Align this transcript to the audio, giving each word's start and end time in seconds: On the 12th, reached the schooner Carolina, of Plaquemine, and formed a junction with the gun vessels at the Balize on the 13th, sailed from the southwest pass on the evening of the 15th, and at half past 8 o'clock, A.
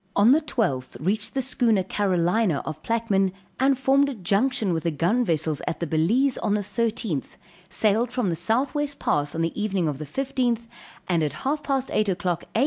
On 0.15 0.31
the 0.31 0.41
12th, 0.41 0.97
reached 0.99 1.35
the 1.35 1.43
schooner 1.43 1.83
Carolina, 1.83 2.63
of 2.65 2.81
Plaquemine, 2.81 3.33
and 3.59 3.77
formed 3.77 4.09
a 4.09 4.15
junction 4.15 4.73
with 4.73 4.81
the 4.81 4.89
gun 4.89 5.23
vessels 5.23 5.61
at 5.67 5.79
the 5.79 5.85
Balize 5.85 6.39
on 6.41 6.55
the 6.55 6.61
13th, 6.61 7.37
sailed 7.69 8.11
from 8.11 8.29
the 8.29 8.35
southwest 8.35 8.97
pass 8.97 9.35
on 9.35 9.43
the 9.43 9.61
evening 9.61 9.87
of 9.87 9.99
the 9.99 10.05
15th, 10.07 10.65
and 11.07 11.21
at 11.21 11.33
half 11.45 11.61
past 11.61 11.91
8 11.93 12.09
o'clock, 12.09 12.45
A. 12.55 12.59